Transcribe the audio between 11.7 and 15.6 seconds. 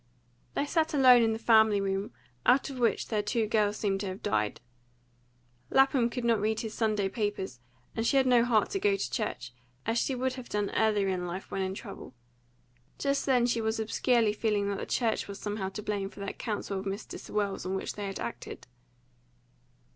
trouble. Just then she was obscurely feeling that the church was